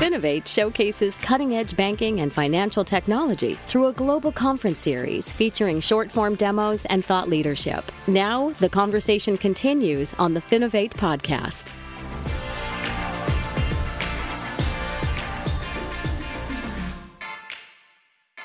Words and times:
Finovate 0.00 0.46
showcases 0.46 1.18
cutting 1.18 1.56
edge 1.56 1.76
banking 1.76 2.22
and 2.22 2.32
financial 2.32 2.82
technology 2.82 3.52
through 3.52 3.88
a 3.88 3.92
global 3.92 4.32
conference 4.32 4.78
series 4.78 5.30
featuring 5.30 5.78
short 5.78 6.10
form 6.10 6.36
demos 6.36 6.86
and 6.86 7.04
thought 7.04 7.28
leadership. 7.28 7.84
Now, 8.06 8.48
the 8.60 8.70
conversation 8.70 9.36
continues 9.36 10.14
on 10.14 10.32
the 10.32 10.40
Finovate 10.40 10.94
podcast. 10.94 11.70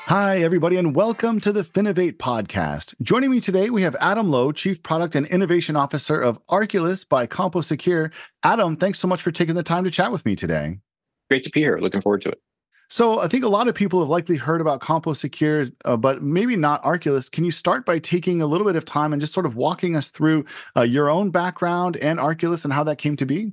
Hi, 0.07 0.41
everybody, 0.41 0.75
and 0.75 0.93
welcome 0.93 1.39
to 1.39 1.53
the 1.53 1.63
Finovate 1.63 2.17
podcast. 2.17 2.95
Joining 3.01 3.31
me 3.31 3.39
today, 3.39 3.69
we 3.69 3.83
have 3.83 3.95
Adam 4.01 4.29
Lowe, 4.29 4.51
Chief 4.51 4.83
Product 4.83 5.15
and 5.15 5.25
Innovation 5.27 5.77
Officer 5.77 6.19
of 6.19 6.37
Arculus 6.47 7.07
by 7.07 7.25
CompoSecure. 7.25 8.11
Adam, 8.43 8.75
thanks 8.75 8.99
so 8.99 9.07
much 9.07 9.21
for 9.21 9.31
taking 9.31 9.55
the 9.55 9.63
time 9.63 9.85
to 9.85 9.89
chat 9.89 10.11
with 10.11 10.25
me 10.25 10.35
today. 10.35 10.79
Great 11.29 11.43
to 11.43 11.49
be 11.49 11.61
here. 11.61 11.77
Looking 11.77 12.01
forward 12.01 12.21
to 12.21 12.29
it. 12.29 12.41
So, 12.87 13.19
I 13.19 13.27
think 13.27 13.43
a 13.43 13.49
lot 13.49 13.67
of 13.67 13.73
people 13.73 13.99
have 13.99 14.09
likely 14.09 14.35
heard 14.35 14.61
about 14.61 14.79
CompoSecure, 14.79 15.71
uh, 15.85 15.97
but 15.97 16.21
maybe 16.21 16.55
not 16.55 16.83
Arculus. 16.83 17.31
Can 17.31 17.43
you 17.43 17.51
start 17.51 17.83
by 17.83 17.97
taking 17.97 18.43
a 18.43 18.45
little 18.45 18.67
bit 18.67 18.75
of 18.75 18.85
time 18.85 19.11
and 19.11 19.19
just 19.19 19.33
sort 19.33 19.47
of 19.47 19.55
walking 19.55 19.95
us 19.95 20.09
through 20.09 20.45
uh, 20.77 20.83
your 20.83 21.09
own 21.09 21.31
background 21.31 21.97
and 21.97 22.19
Arculus 22.19 22.63
and 22.63 22.71
how 22.71 22.83
that 22.83 22.99
came 22.99 23.15
to 23.15 23.25
be? 23.25 23.51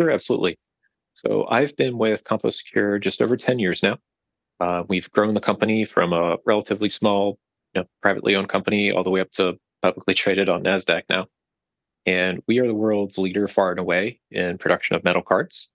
Sure, 0.00 0.10
absolutely. 0.10 0.56
So, 1.12 1.46
I've 1.50 1.76
been 1.76 1.98
with 1.98 2.24
CompoSecure 2.24 2.98
just 3.02 3.20
over 3.20 3.36
10 3.36 3.58
years 3.58 3.82
now. 3.82 3.98
Uh, 4.58 4.84
we've 4.88 5.10
grown 5.10 5.34
the 5.34 5.40
company 5.40 5.84
from 5.84 6.14
a 6.14 6.38
relatively 6.46 6.88
small, 6.88 7.38
you 7.74 7.82
know, 7.82 7.86
privately 8.00 8.36
owned 8.36 8.48
company 8.48 8.90
all 8.90 9.04
the 9.04 9.10
way 9.10 9.20
up 9.20 9.30
to 9.32 9.58
publicly 9.82 10.14
traded 10.14 10.48
on 10.48 10.62
NASDAQ 10.62 11.02
now. 11.10 11.26
And 12.06 12.42
we 12.48 12.58
are 12.58 12.66
the 12.66 12.74
world's 12.74 13.18
leader 13.18 13.48
far 13.48 13.70
and 13.70 13.80
away 13.80 14.20
in 14.30 14.56
production 14.56 14.96
of 14.96 15.04
metal 15.04 15.22
cards. 15.22 15.70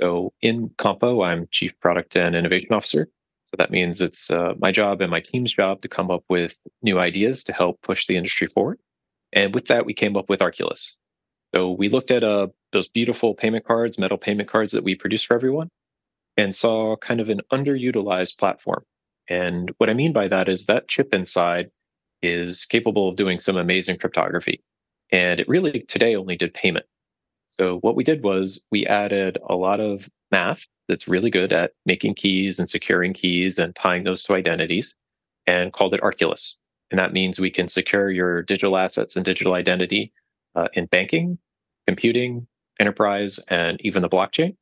So 0.00 0.32
in 0.40 0.70
Compo, 0.76 1.22
I'm 1.22 1.46
Chief 1.50 1.72
Product 1.80 2.16
and 2.16 2.34
Innovation 2.34 2.72
Officer. 2.72 3.08
So 3.46 3.56
that 3.58 3.70
means 3.70 4.00
it's 4.00 4.30
uh, 4.30 4.54
my 4.58 4.72
job 4.72 5.00
and 5.00 5.10
my 5.10 5.20
team's 5.20 5.52
job 5.52 5.82
to 5.82 5.88
come 5.88 6.10
up 6.10 6.24
with 6.28 6.56
new 6.82 6.98
ideas 6.98 7.44
to 7.44 7.52
help 7.52 7.80
push 7.82 8.06
the 8.06 8.16
industry 8.16 8.48
forward. 8.48 8.80
And 9.32 9.54
with 9.54 9.66
that, 9.66 9.86
we 9.86 9.94
came 9.94 10.16
up 10.16 10.28
with 10.28 10.40
Arculus. 10.40 10.94
So 11.54 11.70
we 11.70 11.88
looked 11.88 12.10
at 12.10 12.24
uh, 12.24 12.48
those 12.72 12.88
beautiful 12.88 13.34
payment 13.34 13.64
cards, 13.64 13.98
metal 13.98 14.18
payment 14.18 14.48
cards 14.48 14.72
that 14.72 14.82
we 14.82 14.96
produce 14.96 15.24
for 15.24 15.34
everyone, 15.34 15.68
and 16.36 16.52
saw 16.52 16.96
kind 16.96 17.20
of 17.20 17.28
an 17.28 17.42
underutilized 17.52 18.38
platform. 18.38 18.84
And 19.28 19.72
what 19.78 19.88
I 19.88 19.94
mean 19.94 20.12
by 20.12 20.28
that 20.28 20.48
is 20.48 20.66
that 20.66 20.88
chip 20.88 21.14
inside 21.14 21.70
is 22.22 22.66
capable 22.66 23.08
of 23.08 23.16
doing 23.16 23.38
some 23.38 23.56
amazing 23.56 23.98
cryptography. 23.98 24.62
And 25.12 25.38
it 25.38 25.48
really 25.48 25.84
today 25.86 26.16
only 26.16 26.36
did 26.36 26.54
payment. 26.54 26.86
So 27.60 27.78
what 27.78 27.94
we 27.94 28.02
did 28.02 28.24
was 28.24 28.60
we 28.72 28.84
added 28.84 29.38
a 29.48 29.54
lot 29.54 29.78
of 29.78 30.08
math 30.32 30.66
that's 30.88 31.06
really 31.06 31.30
good 31.30 31.52
at 31.52 31.70
making 31.86 32.16
keys 32.16 32.58
and 32.58 32.68
securing 32.68 33.12
keys 33.12 33.58
and 33.58 33.76
tying 33.76 34.02
those 34.02 34.24
to 34.24 34.34
identities 34.34 34.96
and 35.46 35.72
called 35.72 35.94
it 35.94 36.00
Arculus. 36.00 36.54
And 36.90 36.98
that 36.98 37.12
means 37.12 37.38
we 37.38 37.52
can 37.52 37.68
secure 37.68 38.10
your 38.10 38.42
digital 38.42 38.76
assets 38.76 39.14
and 39.14 39.24
digital 39.24 39.54
identity 39.54 40.12
uh, 40.56 40.66
in 40.72 40.86
banking, 40.86 41.38
computing, 41.86 42.48
enterprise, 42.80 43.38
and 43.46 43.80
even 43.82 44.02
the 44.02 44.08
blockchain. 44.08 44.56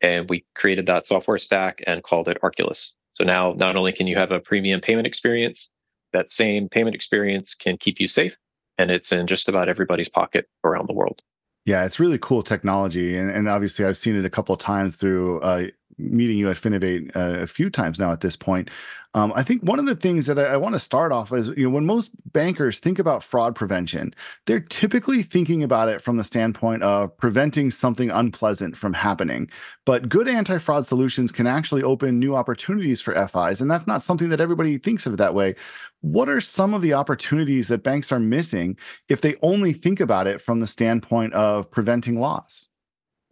And 0.00 0.28
we 0.30 0.46
created 0.54 0.86
that 0.86 1.06
software 1.06 1.38
stack 1.38 1.82
and 1.86 2.02
called 2.02 2.28
it 2.28 2.38
Arculus. 2.42 2.92
So 3.12 3.24
now 3.24 3.52
not 3.58 3.76
only 3.76 3.92
can 3.92 4.06
you 4.06 4.16
have 4.16 4.30
a 4.30 4.40
premium 4.40 4.80
payment 4.80 5.06
experience, 5.06 5.70
that 6.14 6.30
same 6.30 6.70
payment 6.70 6.94
experience 6.94 7.54
can 7.54 7.76
keep 7.76 8.00
you 8.00 8.08
safe 8.08 8.38
and 8.78 8.90
it's 8.90 9.12
in 9.12 9.26
just 9.26 9.50
about 9.50 9.68
everybody's 9.68 10.08
pocket 10.08 10.48
around 10.64 10.88
the 10.88 10.94
world. 10.94 11.20
Yeah, 11.68 11.84
it's 11.84 12.00
really 12.00 12.16
cool 12.16 12.42
technology, 12.42 13.14
and, 13.14 13.30
and 13.30 13.46
obviously 13.46 13.84
I've 13.84 13.98
seen 13.98 14.16
it 14.16 14.24
a 14.24 14.30
couple 14.30 14.54
of 14.54 14.58
times 14.58 14.96
through 14.96 15.42
uh, 15.42 15.66
meeting 15.98 16.38
you 16.38 16.48
at 16.48 16.56
Finovate 16.56 17.14
uh, 17.16 17.40
a 17.40 17.46
few 17.46 17.70
times 17.70 17.98
now 17.98 18.12
at 18.12 18.20
this 18.20 18.36
point. 18.36 18.70
Um, 19.14 19.32
I 19.34 19.42
think 19.42 19.62
one 19.62 19.78
of 19.78 19.86
the 19.86 19.96
things 19.96 20.26
that 20.26 20.38
I, 20.38 20.44
I 20.44 20.56
want 20.56 20.74
to 20.74 20.78
start 20.78 21.12
off 21.12 21.32
is, 21.32 21.48
you 21.56 21.64
know, 21.64 21.70
when 21.70 21.86
most 21.86 22.10
bankers 22.32 22.78
think 22.78 22.98
about 22.98 23.24
fraud 23.24 23.54
prevention, 23.54 24.14
they're 24.46 24.60
typically 24.60 25.22
thinking 25.22 25.62
about 25.62 25.88
it 25.88 26.02
from 26.02 26.18
the 26.18 26.24
standpoint 26.24 26.82
of 26.82 27.16
preventing 27.16 27.70
something 27.70 28.10
unpleasant 28.10 28.76
from 28.76 28.92
happening. 28.92 29.50
But 29.86 30.10
good 30.10 30.28
anti-fraud 30.28 30.86
solutions 30.86 31.32
can 31.32 31.46
actually 31.46 31.82
open 31.82 32.18
new 32.18 32.36
opportunities 32.36 33.00
for 33.00 33.14
FIs, 33.14 33.60
and 33.60 33.70
that's 33.70 33.86
not 33.86 34.02
something 34.02 34.28
that 34.28 34.40
everybody 34.40 34.76
thinks 34.76 35.06
of 35.06 35.16
that 35.16 35.34
way. 35.34 35.54
What 36.02 36.28
are 36.28 36.40
some 36.40 36.74
of 36.74 36.82
the 36.82 36.92
opportunities 36.92 37.68
that 37.68 37.82
banks 37.82 38.12
are 38.12 38.20
missing 38.20 38.76
if 39.08 39.22
they 39.22 39.36
only 39.42 39.72
think 39.72 40.00
about 40.00 40.26
it 40.26 40.40
from 40.40 40.60
the 40.60 40.66
standpoint 40.66 41.32
of 41.32 41.70
preventing 41.70 42.20
loss? 42.20 42.67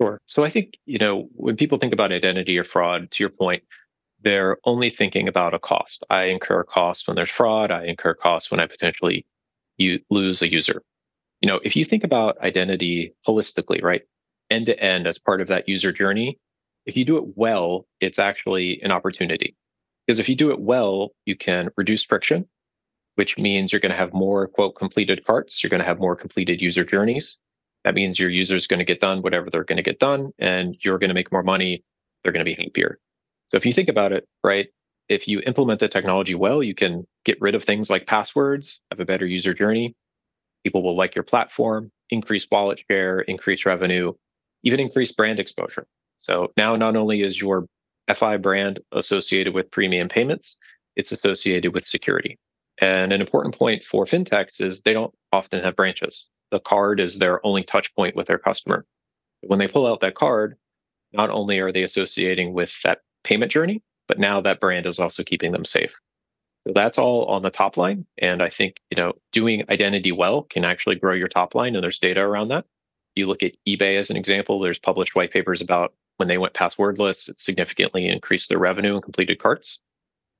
Sure. 0.00 0.20
So 0.26 0.44
I 0.44 0.50
think, 0.50 0.76
you 0.84 0.98
know, 0.98 1.28
when 1.32 1.56
people 1.56 1.78
think 1.78 1.92
about 1.92 2.12
identity 2.12 2.58
or 2.58 2.64
fraud, 2.64 3.10
to 3.12 3.22
your 3.22 3.30
point, 3.30 3.62
they're 4.22 4.58
only 4.64 4.90
thinking 4.90 5.28
about 5.28 5.54
a 5.54 5.58
cost. 5.58 6.04
I 6.10 6.24
incur 6.24 6.64
costs 6.64 7.06
when 7.06 7.16
there's 7.16 7.30
fraud. 7.30 7.70
I 7.70 7.84
incur 7.84 8.14
costs 8.14 8.50
when 8.50 8.60
I 8.60 8.66
potentially 8.66 9.26
you 9.78 10.00
lose 10.10 10.42
a 10.42 10.50
user. 10.50 10.82
You 11.40 11.48
know, 11.48 11.60
if 11.64 11.76
you 11.76 11.84
think 11.84 12.04
about 12.04 12.38
identity 12.40 13.14
holistically, 13.26 13.82
right, 13.82 14.02
end 14.50 14.66
to 14.66 14.78
end 14.80 15.06
as 15.06 15.18
part 15.18 15.40
of 15.40 15.48
that 15.48 15.68
user 15.68 15.92
journey, 15.92 16.38
if 16.86 16.96
you 16.96 17.04
do 17.04 17.18
it 17.18 17.36
well, 17.36 17.86
it's 18.00 18.18
actually 18.18 18.80
an 18.82 18.90
opportunity. 18.92 19.56
Because 20.06 20.18
if 20.18 20.28
you 20.28 20.34
do 20.36 20.50
it 20.50 20.60
well, 20.60 21.10
you 21.24 21.36
can 21.36 21.70
reduce 21.76 22.04
friction, 22.04 22.46
which 23.16 23.38
means 23.38 23.72
you're 23.72 23.80
going 23.80 23.90
to 23.92 23.98
have 23.98 24.12
more 24.14 24.46
quote 24.48 24.76
completed 24.76 25.24
carts. 25.26 25.62
You're 25.62 25.70
going 25.70 25.80
to 25.80 25.86
have 25.86 25.98
more 26.00 26.16
completed 26.16 26.62
user 26.62 26.84
journeys. 26.84 27.38
That 27.86 27.94
means 27.94 28.18
your 28.18 28.30
user 28.30 28.56
is 28.56 28.66
going 28.66 28.80
to 28.80 28.84
get 28.84 28.98
done 28.98 29.22
whatever 29.22 29.48
they're 29.48 29.62
going 29.62 29.76
to 29.76 29.82
get 29.82 30.00
done, 30.00 30.32
and 30.40 30.76
you're 30.80 30.98
going 30.98 31.10
to 31.10 31.14
make 31.14 31.30
more 31.30 31.44
money. 31.44 31.84
They're 32.22 32.32
going 32.32 32.44
to 32.44 32.56
be 32.56 32.60
happier. 32.60 32.98
So 33.46 33.56
if 33.56 33.64
you 33.64 33.72
think 33.72 33.88
about 33.88 34.10
it, 34.10 34.26
right, 34.42 34.66
if 35.08 35.28
you 35.28 35.40
implement 35.46 35.78
the 35.78 35.86
technology 35.86 36.34
well, 36.34 36.64
you 36.64 36.74
can 36.74 37.06
get 37.24 37.40
rid 37.40 37.54
of 37.54 37.62
things 37.62 37.88
like 37.88 38.08
passwords, 38.08 38.80
have 38.90 38.98
a 38.98 39.04
better 39.04 39.24
user 39.24 39.54
journey. 39.54 39.94
People 40.64 40.82
will 40.82 40.96
like 40.96 41.14
your 41.14 41.22
platform, 41.22 41.92
increase 42.10 42.48
wallet 42.50 42.82
share, 42.90 43.20
increase 43.20 43.64
revenue, 43.64 44.12
even 44.64 44.80
increase 44.80 45.12
brand 45.12 45.38
exposure. 45.38 45.86
So 46.18 46.50
now 46.56 46.74
not 46.74 46.96
only 46.96 47.22
is 47.22 47.40
your 47.40 47.68
FI 48.12 48.38
brand 48.38 48.80
associated 48.90 49.54
with 49.54 49.70
premium 49.70 50.08
payments, 50.08 50.56
it's 50.96 51.12
associated 51.12 51.72
with 51.72 51.86
security. 51.86 52.36
And 52.80 53.12
an 53.12 53.20
important 53.20 53.56
point 53.56 53.84
for 53.84 54.06
fintechs 54.06 54.60
is 54.60 54.82
they 54.82 54.92
don't 54.92 55.14
often 55.32 55.62
have 55.62 55.76
branches 55.76 56.28
the 56.50 56.60
card 56.60 57.00
is 57.00 57.18
their 57.18 57.44
only 57.44 57.62
touch 57.62 57.94
point 57.94 58.16
with 58.16 58.26
their 58.26 58.38
customer. 58.38 58.86
When 59.42 59.58
they 59.58 59.68
pull 59.68 59.86
out 59.86 60.00
that 60.00 60.14
card, 60.14 60.56
not 61.12 61.30
only 61.30 61.58
are 61.58 61.72
they 61.72 61.82
associating 61.82 62.52
with 62.52 62.80
that 62.82 63.00
payment 63.24 63.52
journey, 63.52 63.82
but 64.08 64.18
now 64.18 64.40
that 64.40 64.60
brand 64.60 64.86
is 64.86 64.98
also 64.98 65.22
keeping 65.24 65.52
them 65.52 65.64
safe. 65.64 65.94
So 66.66 66.72
that's 66.74 66.98
all 66.98 67.26
on 67.26 67.42
the 67.42 67.50
top 67.50 67.76
line. 67.76 68.06
And 68.18 68.42
I 68.42 68.50
think, 68.50 68.80
you 68.90 68.96
know, 68.96 69.12
doing 69.32 69.64
identity 69.70 70.12
well 70.12 70.42
can 70.42 70.64
actually 70.64 70.96
grow 70.96 71.14
your 71.14 71.28
top 71.28 71.54
line 71.54 71.76
and 71.76 71.82
there's 71.82 71.98
data 71.98 72.20
around 72.20 72.48
that. 72.48 72.64
You 73.14 73.26
look 73.26 73.42
at 73.42 73.52
eBay 73.66 73.98
as 73.98 74.10
an 74.10 74.16
example, 74.16 74.60
there's 74.60 74.78
published 74.78 75.14
white 75.14 75.32
papers 75.32 75.60
about 75.60 75.94
when 76.16 76.28
they 76.28 76.38
went 76.38 76.54
passwordless, 76.54 77.28
it 77.28 77.40
significantly 77.40 78.08
increased 78.08 78.48
their 78.48 78.58
revenue 78.58 78.94
and 78.94 79.02
completed 79.02 79.38
carts. 79.38 79.80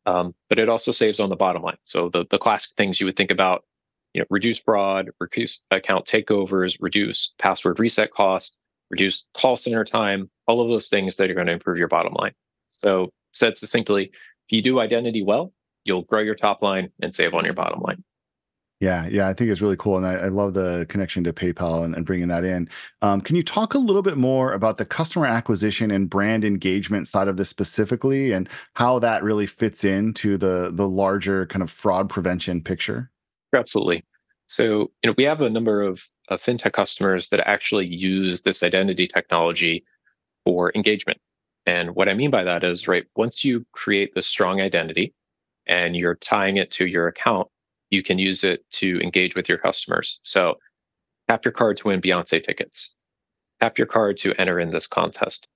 Um, 0.05 0.34
but 0.49 0.59
it 0.59 0.69
also 0.69 0.93
saves 0.93 1.21
on 1.21 1.31
the 1.31 1.37
bottom 1.37 1.62
line. 1.62 1.78
So 1.84 2.09
the, 2.09 2.25
the 2.31 2.38
classic 2.38 2.77
things 2.77 3.00
you 3.00 3.06
would 3.06 3.17
think 3.17 3.31
about 3.31 3.65
you 4.16 4.22
know, 4.22 4.27
reduce 4.31 4.59
fraud, 4.59 5.10
reduce 5.21 5.60
account 5.71 6.06
takeovers, 6.06 6.78
reduce 6.81 7.34
password 7.38 7.78
reset 7.78 8.10
costs, 8.10 8.56
reduce 8.91 9.28
call 9.37 9.56
center 9.56 9.84
time, 9.84 10.31
all 10.47 10.62
of 10.62 10.71
those 10.71 10.88
things 10.88 11.19
that 11.19 11.31
are 11.31 11.34
going 11.34 11.49
to 11.49 11.53
improve 11.53 11.77
your 11.77 11.87
bottom 11.87 12.15
line. 12.15 12.32
So, 12.71 13.10
said 13.32 13.59
succinctly, 13.59 14.05
if 14.05 14.12
you 14.49 14.62
do 14.62 14.81
identity 14.81 15.22
well, 15.22 15.53
you'll 15.84 16.05
grow 16.05 16.21
your 16.21 16.34
top 16.34 16.62
line 16.62 16.88
and 17.03 17.12
save 17.12 17.34
on 17.34 17.44
your 17.44 17.53
bottom 17.53 17.81
line. 17.81 18.03
Yeah, 18.81 19.06
yeah, 19.10 19.28
I 19.28 19.34
think 19.34 19.50
it's 19.50 19.60
really 19.60 19.76
cool, 19.76 19.99
and 19.99 20.06
I, 20.06 20.15
I 20.15 20.28
love 20.28 20.55
the 20.55 20.87
connection 20.88 21.22
to 21.25 21.34
PayPal 21.34 21.84
and, 21.84 21.94
and 21.94 22.06
bringing 22.06 22.28
that 22.28 22.44
in. 22.44 22.71
Um, 23.03 23.21
can 23.21 23.37
you 23.37 23.43
talk 23.43 23.75
a 23.75 23.78
little 23.78 24.03
bit 24.03 24.16
more 24.16 24.53
about 24.55 24.78
the 24.78 24.87
customer 24.87 25.26
acquisition 25.26 25.90
and 25.90 26.08
brand 26.08 26.43
engagement 26.43 27.06
side 27.06 27.29
of 27.29 27.37
this 27.37 27.50
specifically, 27.50 28.32
and 28.32 28.49
how 28.75 28.99
that 29.00 29.23
really 29.23 29.46
fits 29.46 29.85
into 29.85 30.38
the 30.38 30.70
the 30.73 30.88
larger 30.88 31.44
kind 31.46 31.62
of 31.62 31.70
fraud 31.70 32.08
prevention 32.08 32.62
picture? 32.62 33.11
Absolutely. 33.55 34.05
So, 34.46 34.90
you 35.02 35.10
know, 35.10 35.14
we 35.16 35.25
have 35.25 35.40
a 35.40 35.50
number 35.50 35.82
of, 35.82 36.02
fintech 36.28 36.72
customers 36.72 37.28
that 37.28 37.46
actually 37.46 37.87
use 37.87 38.43
this 38.43 38.64
identity 38.64 39.06
technology 39.06 39.84
for 40.44 40.72
engagement. 40.75 41.20
And 41.66 41.94
what 41.94 42.08
I 42.08 42.14
mean 42.14 42.32
by 42.32 42.43
that 42.43 42.64
is, 42.64 42.88
right, 42.88 43.04
once 43.14 43.44
you 43.44 43.64
create 43.72 44.12
this 44.14 44.26
strong 44.26 44.60
identity 44.60 45.14
and 45.69 45.94
you're 45.94 46.16
tying 46.16 46.56
it 46.56 46.72
to 46.72 46.87
your 46.87 47.06
account, 47.06 47.46
you 47.90 48.02
can 48.02 48.19
use 48.19 48.43
it 48.43 48.69
to 48.72 49.00
engage 49.00 49.37
with 49.37 49.48
your 49.48 49.58
customers. 49.58 50.19
So, 50.22 50.54
tap 51.28 51.44
your 51.44 51.52
card 51.52 51.76
to 51.76 51.88
win 51.88 52.00
Beyonce 52.00 52.42
tickets, 52.42 52.92
tap 53.60 53.78
your 53.78 53.87
card 53.87 54.16
to 54.19 54.34
enter 54.40 54.58
in 54.58 54.70
this 54.70 54.88
contest. 54.88 55.49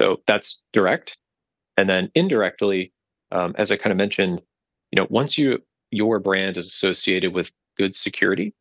So, 0.00 0.22
that's 0.26 0.62
direct. 0.72 1.18
And 1.76 1.90
then 1.90 2.10
indirectly, 2.14 2.92
um, 3.32 3.54
as 3.58 3.70
I 3.70 3.76
kind 3.76 3.92
of 3.92 3.98
mentioned, 3.98 4.42
you 4.92 4.96
know, 4.96 5.06
once 5.10 5.36
you 5.36 5.58
your 5.90 6.18
brand 6.20 6.56
is 6.56 6.66
associated 6.66 7.34
with 7.34 7.50
good 7.76 7.94
security, 7.94 8.54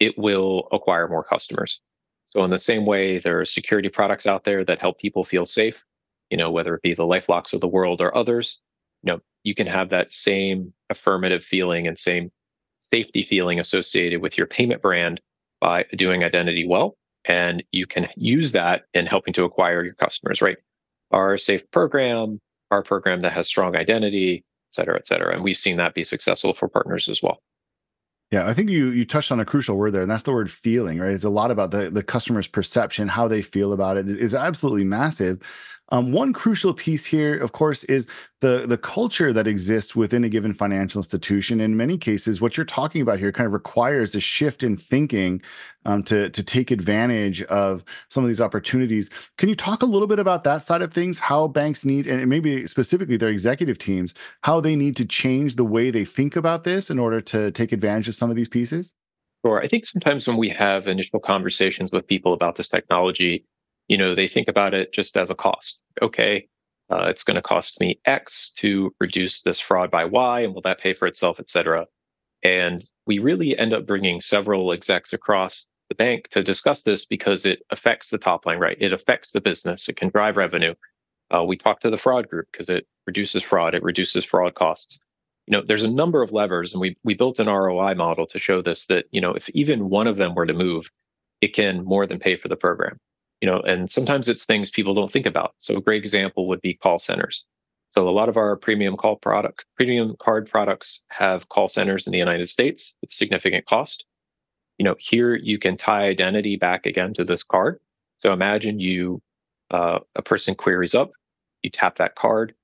it 0.00 0.16
will 0.18 0.68
acquire 0.72 1.08
more 1.08 1.24
customers. 1.24 1.80
So, 2.26 2.44
in 2.44 2.50
the 2.50 2.58
same 2.58 2.86
way, 2.86 3.18
there 3.18 3.40
are 3.40 3.44
security 3.44 3.88
products 3.88 4.26
out 4.26 4.44
there 4.44 4.64
that 4.64 4.80
help 4.80 4.98
people 4.98 5.24
feel 5.24 5.46
safe. 5.46 5.82
you 6.30 6.36
know, 6.36 6.50
whether 6.50 6.74
it 6.74 6.82
be 6.82 6.94
the 6.94 7.04
LifeLocks 7.04 7.52
of 7.54 7.60
the 7.60 7.68
world 7.68 8.00
or 8.00 8.16
others, 8.16 8.58
you 9.02 9.12
know, 9.12 9.20
you 9.44 9.54
can 9.54 9.66
have 9.66 9.90
that 9.90 10.10
same 10.10 10.72
affirmative 10.90 11.42
feeling 11.44 11.86
and 11.86 11.98
same 11.98 12.30
safety 12.80 13.22
feeling 13.22 13.58
associated 13.60 14.20
with 14.22 14.36
your 14.36 14.46
payment 14.46 14.82
brand 14.82 15.20
by 15.60 15.84
doing 15.96 16.24
identity 16.24 16.66
well. 16.66 16.96
And 17.24 17.62
you 17.72 17.86
can 17.86 18.08
use 18.16 18.52
that 18.52 18.82
in 18.94 19.06
helping 19.06 19.34
to 19.34 19.44
acquire 19.44 19.84
your 19.84 19.94
customers, 19.94 20.40
right? 20.42 20.58
Our 21.10 21.38
safe 21.38 21.62
program, 21.70 22.40
our 22.70 22.82
program 22.82 23.20
that 23.20 23.32
has 23.32 23.46
strong 23.46 23.76
identity, 23.76 24.44
et 24.70 24.74
cetera, 24.74 24.96
et 24.96 25.06
cetera. 25.06 25.34
And 25.34 25.42
we've 25.44 25.56
seen 25.56 25.76
that 25.78 25.94
be 25.94 26.04
successful 26.04 26.54
for 26.54 26.68
partners 26.68 27.08
as 27.08 27.22
well. 27.22 27.40
Yeah, 28.30 28.46
I 28.46 28.52
think 28.52 28.68
you 28.68 28.90
you 28.90 29.06
touched 29.06 29.32
on 29.32 29.40
a 29.40 29.44
crucial 29.44 29.76
word 29.76 29.92
there, 29.92 30.02
and 30.02 30.10
that's 30.10 30.22
the 30.24 30.32
word 30.32 30.50
feeling, 30.50 30.98
right? 30.98 31.12
It's 31.12 31.24
a 31.24 31.30
lot 31.30 31.50
about 31.50 31.70
the 31.70 31.90
the 31.90 32.02
customer's 32.02 32.46
perception, 32.46 33.08
how 33.08 33.26
they 33.26 33.40
feel 33.40 33.72
about 33.72 33.96
it 33.96 34.06
is 34.08 34.34
absolutely 34.34 34.84
massive. 34.84 35.40
Um, 35.90 36.12
one 36.12 36.32
crucial 36.32 36.74
piece 36.74 37.06
here, 37.06 37.36
of 37.38 37.52
course, 37.52 37.84
is 37.84 38.06
the 38.40 38.66
the 38.66 38.76
culture 38.76 39.32
that 39.32 39.46
exists 39.46 39.96
within 39.96 40.22
a 40.22 40.28
given 40.28 40.52
financial 40.52 40.98
institution. 40.98 41.60
In 41.60 41.76
many 41.76 41.96
cases, 41.96 42.40
what 42.40 42.56
you're 42.56 42.66
talking 42.66 43.00
about 43.00 43.18
here 43.18 43.32
kind 43.32 43.46
of 43.46 43.52
requires 43.52 44.14
a 44.14 44.20
shift 44.20 44.62
in 44.62 44.76
thinking 44.76 45.40
um, 45.86 46.02
to 46.04 46.28
to 46.28 46.42
take 46.42 46.70
advantage 46.70 47.42
of 47.44 47.84
some 48.10 48.22
of 48.22 48.28
these 48.28 48.40
opportunities. 48.40 49.08
Can 49.38 49.48
you 49.48 49.56
talk 49.56 49.82
a 49.82 49.86
little 49.86 50.08
bit 50.08 50.18
about 50.18 50.44
that 50.44 50.62
side 50.62 50.82
of 50.82 50.92
things? 50.92 51.18
How 51.18 51.48
banks 51.48 51.84
need, 51.84 52.06
and 52.06 52.28
maybe 52.28 52.66
specifically 52.66 53.16
their 53.16 53.30
executive 53.30 53.78
teams, 53.78 54.12
how 54.42 54.60
they 54.60 54.76
need 54.76 54.94
to 54.96 55.06
change 55.06 55.56
the 55.56 55.64
way 55.64 55.90
they 55.90 56.04
think 56.04 56.36
about 56.36 56.64
this 56.64 56.90
in 56.90 56.98
order 56.98 57.20
to 57.22 57.50
take 57.52 57.72
advantage 57.72 58.08
of 58.08 58.14
some 58.14 58.28
of 58.28 58.36
these 58.36 58.48
pieces? 58.48 58.92
Sure. 59.44 59.62
I 59.62 59.68
think 59.68 59.86
sometimes 59.86 60.26
when 60.26 60.36
we 60.36 60.48
have 60.50 60.88
initial 60.88 61.20
conversations 61.20 61.92
with 61.92 62.06
people 62.06 62.34
about 62.34 62.56
this 62.56 62.68
technology, 62.68 63.44
you 63.88 63.96
know, 63.96 64.14
they 64.14 64.28
think 64.28 64.48
about 64.48 64.74
it 64.74 64.92
just 64.92 65.16
as 65.16 65.30
a 65.30 65.34
cost. 65.34 65.82
Okay, 66.00 66.48
uh, 66.90 67.06
it's 67.06 67.24
going 67.24 67.34
to 67.34 67.42
cost 67.42 67.80
me 67.80 67.98
X 68.04 68.50
to 68.56 68.94
reduce 69.00 69.42
this 69.42 69.60
fraud 69.60 69.90
by 69.90 70.04
Y, 70.04 70.40
and 70.40 70.54
will 70.54 70.62
that 70.62 70.80
pay 70.80 70.94
for 70.94 71.08
itself, 71.08 71.40
et 71.40 71.50
cetera? 71.50 71.86
And 72.42 72.84
we 73.06 73.18
really 73.18 73.58
end 73.58 73.72
up 73.72 73.86
bringing 73.86 74.20
several 74.20 74.72
execs 74.72 75.12
across 75.12 75.68
the 75.88 75.94
bank 75.94 76.28
to 76.28 76.42
discuss 76.42 76.82
this 76.82 77.04
because 77.04 77.44
it 77.46 77.62
affects 77.70 78.10
the 78.10 78.18
top 78.18 78.46
line, 78.46 78.58
right? 78.58 78.76
It 78.80 78.92
affects 78.92 79.32
the 79.32 79.40
business. 79.40 79.88
It 79.88 79.96
can 79.96 80.10
drive 80.10 80.36
revenue. 80.36 80.74
Uh, 81.34 81.44
we 81.44 81.56
talk 81.56 81.80
to 81.80 81.90
the 81.90 81.98
fraud 81.98 82.28
group 82.28 82.46
because 82.52 82.68
it 82.68 82.86
reduces 83.06 83.42
fraud. 83.42 83.74
It 83.74 83.82
reduces 83.82 84.24
fraud 84.24 84.54
costs. 84.54 85.00
You 85.46 85.52
know, 85.52 85.62
there's 85.66 85.82
a 85.84 85.88
number 85.90 86.22
of 86.22 86.32
levers, 86.32 86.72
and 86.72 86.80
we 86.80 86.96
we 87.04 87.14
built 87.14 87.38
an 87.38 87.48
ROI 87.48 87.94
model 87.94 88.26
to 88.26 88.38
show 88.38 88.62
this. 88.62 88.86
That 88.86 89.06
you 89.10 89.20
know, 89.20 89.32
if 89.32 89.48
even 89.50 89.88
one 89.88 90.06
of 90.06 90.16
them 90.16 90.34
were 90.34 90.46
to 90.46 90.52
move, 90.52 90.90
it 91.40 91.54
can 91.54 91.84
more 91.84 92.06
than 92.06 92.18
pay 92.18 92.36
for 92.36 92.48
the 92.48 92.56
program 92.56 92.98
you 93.40 93.46
know 93.48 93.60
and 93.60 93.90
sometimes 93.90 94.28
it's 94.28 94.44
things 94.44 94.70
people 94.70 94.94
don't 94.94 95.12
think 95.12 95.26
about. 95.26 95.54
So 95.58 95.76
a 95.76 95.80
great 95.80 96.02
example 96.02 96.48
would 96.48 96.60
be 96.60 96.74
call 96.74 96.98
centers. 96.98 97.44
So 97.90 98.08
a 98.08 98.10
lot 98.10 98.28
of 98.28 98.36
our 98.36 98.56
premium 98.56 98.96
call 98.96 99.16
product 99.16 99.66
premium 99.76 100.16
card 100.20 100.48
products 100.48 101.02
have 101.08 101.48
call 101.48 101.68
centers 101.68 102.06
in 102.06 102.12
the 102.12 102.18
united 102.18 102.48
states 102.48 102.96
with 103.00 103.10
significant 103.10 103.66
cost. 103.66 104.04
You 104.78 104.84
know 104.84 104.96
here 104.98 105.34
you 105.34 105.58
can 105.58 105.76
tie 105.76 106.04
identity 106.06 106.56
back 106.56 106.86
again 106.86 107.14
to 107.14 107.24
this 107.24 107.42
card. 107.42 107.80
So 108.18 108.32
imagine 108.32 108.80
you 108.80 109.22
uh, 109.70 110.00
a 110.16 110.22
person 110.22 110.54
queries 110.54 110.94
up 110.94 111.10
you 111.62 111.70
tap 111.70 111.96
that 111.96 112.14
card 112.14 112.54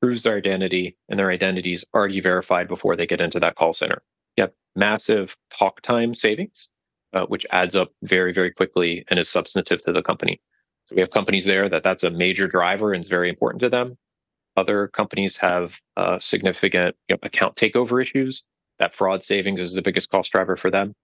proves 0.00 0.22
their 0.22 0.36
identity 0.36 0.96
and 1.08 1.18
their 1.18 1.30
identity 1.30 1.72
is 1.72 1.84
already 1.94 2.20
verified 2.20 2.68
before 2.68 2.96
they 2.96 3.06
get 3.06 3.20
into 3.20 3.40
that 3.40 3.56
call 3.56 3.72
center. 3.72 4.02
You 4.36 4.42
have 4.44 4.52
massive 4.76 5.36
talk 5.50 5.80
time 5.82 6.14
savings 6.14 6.68
uh, 7.12 7.26
which 7.26 7.46
adds 7.50 7.76
up 7.76 7.90
very, 8.02 8.32
very 8.32 8.52
quickly 8.52 9.04
and 9.08 9.18
is 9.18 9.28
substantive 9.28 9.82
to 9.82 9.92
the 9.92 10.02
company. 10.02 10.40
So 10.86 10.94
we 10.94 11.00
have 11.00 11.10
companies 11.10 11.46
there 11.46 11.68
that 11.68 11.82
that's 11.82 12.04
a 12.04 12.10
major 12.10 12.46
driver 12.46 12.92
and 12.92 13.02
is 13.02 13.08
very 13.08 13.28
important 13.28 13.60
to 13.60 13.68
them. 13.68 13.96
Other 14.56 14.88
companies 14.88 15.36
have 15.36 15.74
uh, 15.96 16.18
significant 16.18 16.96
you 17.08 17.14
know, 17.14 17.20
account 17.22 17.56
takeover 17.56 18.02
issues. 18.02 18.44
That 18.78 18.94
fraud 18.94 19.22
savings 19.22 19.60
is 19.60 19.74
the 19.74 19.82
biggest 19.82 20.10
cost 20.10 20.32
driver 20.32 20.56
for 20.56 20.70
them. 20.70 20.94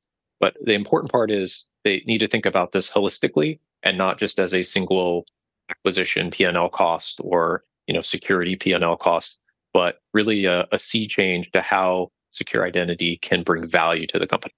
But 0.40 0.56
the 0.62 0.74
important 0.74 1.12
part 1.12 1.30
is 1.30 1.64
they 1.84 2.02
need 2.06 2.18
to 2.18 2.28
think 2.28 2.46
about 2.46 2.72
this 2.72 2.90
holistically 2.90 3.60
and 3.82 3.96
not 3.96 4.18
just 4.18 4.38
as 4.38 4.54
a 4.54 4.62
single 4.62 5.26
acquisition 5.70 6.30
P&L 6.30 6.68
cost 6.68 7.20
or 7.22 7.64
you 7.86 7.94
know 7.94 8.00
security 8.00 8.56
P&L 8.56 8.96
cost, 8.96 9.36
but 9.72 9.98
really 10.12 10.46
a, 10.46 10.66
a 10.72 10.78
sea 10.78 11.06
change 11.06 11.50
to 11.52 11.60
how 11.60 12.10
secure 12.30 12.66
identity 12.66 13.18
can 13.18 13.42
bring 13.42 13.66
value 13.66 14.06
to 14.08 14.18
the 14.18 14.26
company. 14.26 14.54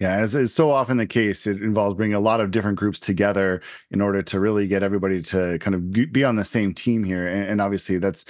Yeah, 0.00 0.16
as 0.16 0.34
is 0.34 0.52
so 0.52 0.72
often 0.72 0.96
the 0.96 1.06
case, 1.06 1.46
it 1.46 1.62
involves 1.62 1.94
bringing 1.94 2.14
a 2.16 2.20
lot 2.20 2.40
of 2.40 2.50
different 2.50 2.76
groups 2.76 2.98
together 2.98 3.62
in 3.92 4.00
order 4.00 4.20
to 4.20 4.40
really 4.40 4.66
get 4.66 4.82
everybody 4.82 5.22
to 5.22 5.58
kind 5.60 5.76
of 5.76 6.12
be 6.12 6.24
on 6.24 6.34
the 6.34 6.44
same 6.44 6.74
team 6.74 7.04
here. 7.04 7.28
And, 7.28 7.48
and 7.48 7.60
obviously, 7.60 7.98
that's 7.98 8.24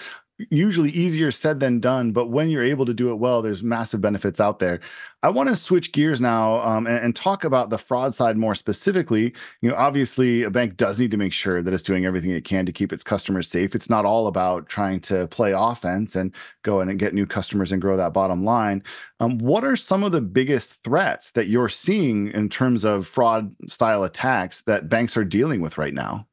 usually 0.50 0.90
easier 0.90 1.30
said 1.30 1.60
than 1.60 1.80
done, 1.80 2.12
but 2.12 2.26
when 2.26 2.50
you're 2.50 2.62
able 2.62 2.84
to 2.86 2.94
do 2.94 3.10
it 3.10 3.16
well, 3.16 3.42
there's 3.42 3.62
massive 3.62 4.00
benefits 4.00 4.40
out 4.40 4.58
there. 4.58 4.80
I 5.22 5.30
want 5.30 5.48
to 5.48 5.56
switch 5.56 5.92
gears 5.92 6.20
now 6.20 6.60
um, 6.60 6.86
and, 6.86 6.98
and, 6.98 7.16
talk 7.16 7.44
about 7.44 7.70
the 7.70 7.78
fraud 7.78 8.14
side 8.14 8.36
more 8.36 8.54
specifically. 8.56 9.32
You 9.60 9.70
know, 9.70 9.76
obviously, 9.76 10.42
a 10.42 10.50
bank 10.50 10.76
does 10.76 10.98
need 10.98 11.12
to 11.12 11.16
make 11.16 11.32
sure 11.32 11.62
that 11.62 11.72
it's 11.72 11.82
doing 11.82 12.04
everything 12.04 12.32
it 12.32 12.44
can 12.44 12.66
to 12.66 12.72
keep 12.72 12.92
its 12.92 13.04
customers 13.04 13.48
safe. 13.48 13.74
It's 13.74 13.88
not 13.88 14.04
all 14.04 14.26
about 14.26 14.68
trying 14.68 14.98
to 15.02 15.28
play 15.28 15.52
offense 15.52 16.16
and 16.16 16.34
go 16.62 16.80
in 16.80 16.88
and 16.88 16.98
get 16.98 17.14
new 17.14 17.26
customers 17.26 17.70
and 17.70 17.80
grow 17.80 17.96
that 17.96 18.12
bottom 18.12 18.44
line. 18.44 18.82
Um, 19.20 19.38
what 19.38 19.62
are 19.62 19.76
some 19.76 20.02
of 20.02 20.10
the 20.10 20.20
biggest 20.20 20.82
threats 20.82 21.30
that 21.32 21.46
you're 21.46 21.68
seeing 21.68 22.28
in 22.32 22.48
terms 22.48 22.84
of 22.84 23.06
fraud 23.06 23.54
style 23.70 24.02
attacks 24.02 24.62
that 24.62 24.88
banks 24.88 25.16
are 25.16 25.24
dealing 25.24 25.60
with 25.60 25.78
right 25.78 25.94
now? 25.94 26.26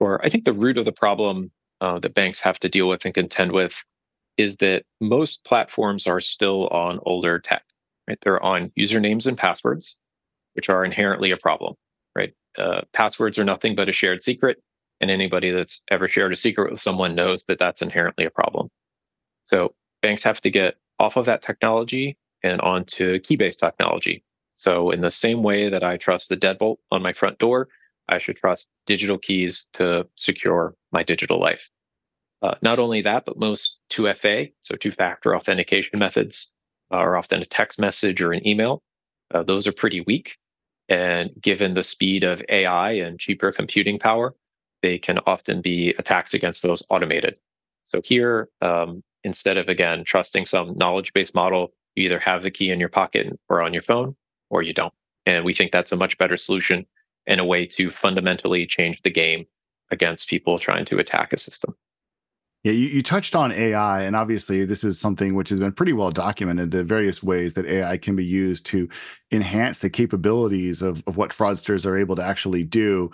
Or 0.00 0.22
I 0.22 0.28
think 0.28 0.44
the 0.44 0.52
root 0.52 0.76
of 0.76 0.84
the 0.84 0.92
problem 0.92 1.50
uh, 1.80 1.98
that 2.00 2.14
banks 2.14 2.40
have 2.40 2.58
to 2.60 2.68
deal 2.68 2.88
with 2.88 3.04
and 3.04 3.14
contend 3.14 3.52
with 3.52 3.82
is 4.36 4.56
that 4.58 4.84
most 5.00 5.44
platforms 5.44 6.06
are 6.06 6.20
still 6.20 6.68
on 6.68 7.00
older 7.06 7.38
tech. 7.38 7.64
Right, 8.08 8.18
they're 8.20 8.42
on 8.42 8.70
usernames 8.78 9.26
and 9.26 9.38
passwords, 9.38 9.96
which 10.54 10.68
are 10.68 10.84
inherently 10.84 11.30
a 11.30 11.38
problem. 11.38 11.74
Right, 12.14 12.34
uh, 12.58 12.82
passwords 12.92 13.38
are 13.38 13.44
nothing 13.44 13.74
but 13.74 13.88
a 13.88 13.92
shared 13.92 14.22
secret, 14.22 14.62
and 15.00 15.10
anybody 15.10 15.50
that's 15.50 15.80
ever 15.90 16.08
shared 16.08 16.32
a 16.32 16.36
secret 16.36 16.70
with 16.70 16.82
someone 16.82 17.14
knows 17.14 17.46
that 17.46 17.58
that's 17.58 17.82
inherently 17.82 18.24
a 18.26 18.30
problem. 18.30 18.68
So 19.44 19.74
banks 20.02 20.22
have 20.22 20.40
to 20.42 20.50
get 20.50 20.74
off 20.98 21.16
of 21.16 21.26
that 21.26 21.42
technology 21.42 22.18
and 22.42 22.60
onto 22.60 23.18
key-based 23.20 23.58
technology. 23.58 24.22
So 24.56 24.90
in 24.90 25.00
the 25.00 25.10
same 25.10 25.42
way 25.42 25.68
that 25.68 25.82
I 25.82 25.96
trust 25.96 26.28
the 26.28 26.36
deadbolt 26.36 26.76
on 26.90 27.02
my 27.02 27.12
front 27.12 27.38
door, 27.38 27.68
I 28.08 28.18
should 28.18 28.36
trust 28.36 28.68
digital 28.86 29.18
keys 29.18 29.68
to 29.74 30.06
secure 30.16 30.74
my 30.92 31.02
digital 31.02 31.40
life. 31.40 31.68
Uh, 32.42 32.54
not 32.60 32.78
only 32.78 33.00
that, 33.02 33.24
but 33.24 33.38
most 33.38 33.78
2FA, 33.90 34.52
so 34.60 34.76
two 34.76 34.92
factor 34.92 35.34
authentication 35.34 35.98
methods, 35.98 36.50
uh, 36.92 36.96
are 36.96 37.16
often 37.16 37.40
a 37.40 37.46
text 37.46 37.78
message 37.78 38.20
or 38.20 38.32
an 38.32 38.46
email. 38.46 38.82
Uh, 39.32 39.42
those 39.42 39.66
are 39.66 39.72
pretty 39.72 40.02
weak. 40.02 40.36
And 40.88 41.30
given 41.40 41.72
the 41.72 41.82
speed 41.82 42.24
of 42.24 42.42
AI 42.50 42.92
and 42.92 43.18
cheaper 43.18 43.50
computing 43.50 43.98
power, 43.98 44.34
they 44.82 44.98
can 44.98 45.18
often 45.26 45.62
be 45.62 45.94
attacks 45.98 46.34
against 46.34 46.62
those 46.62 46.82
automated. 46.90 47.36
So 47.86 48.02
here, 48.04 48.50
um, 48.60 49.02
instead 49.22 49.56
of 49.56 49.68
again 49.68 50.04
trusting 50.04 50.44
some 50.44 50.76
knowledge 50.76 51.14
based 51.14 51.34
model, 51.34 51.72
you 51.94 52.04
either 52.04 52.18
have 52.18 52.42
the 52.42 52.50
key 52.50 52.70
in 52.70 52.80
your 52.80 52.90
pocket 52.90 53.26
or 53.48 53.62
on 53.62 53.72
your 53.72 53.82
phone, 53.82 54.14
or 54.50 54.62
you 54.62 54.74
don't. 54.74 54.92
And 55.24 55.44
we 55.44 55.54
think 55.54 55.72
that's 55.72 55.92
a 55.92 55.96
much 55.96 56.18
better 56.18 56.36
solution 56.36 56.84
and 57.26 57.40
a 57.40 57.44
way 57.44 57.66
to 57.66 57.90
fundamentally 57.90 58.66
change 58.66 59.02
the 59.02 59.10
game 59.10 59.46
against 59.90 60.28
people 60.28 60.58
trying 60.58 60.84
to 60.86 60.98
attack 60.98 61.32
a 61.32 61.38
system. 61.38 61.74
Yeah, 62.64 62.72
you, 62.72 62.88
you 62.88 63.02
touched 63.02 63.36
on 63.36 63.52
AI, 63.52 64.02
and 64.04 64.16
obviously, 64.16 64.64
this 64.64 64.84
is 64.84 64.98
something 64.98 65.34
which 65.34 65.50
has 65.50 65.58
been 65.58 65.72
pretty 65.72 65.92
well 65.92 66.10
documented 66.10 66.70
the 66.70 66.82
various 66.82 67.22
ways 67.22 67.52
that 67.54 67.66
AI 67.66 67.98
can 67.98 68.16
be 68.16 68.24
used 68.24 68.64
to 68.66 68.88
enhance 69.30 69.78
the 69.78 69.90
capabilities 69.90 70.80
of, 70.80 71.04
of 71.06 71.18
what 71.18 71.30
fraudsters 71.30 71.84
are 71.84 71.96
able 71.96 72.16
to 72.16 72.24
actually 72.24 72.64
do. 72.64 73.10